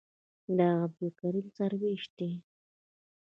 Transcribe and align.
دا 0.57 0.67
عبدالکریم 0.83 1.47
سروش 1.57 2.03
ده. 2.17 2.29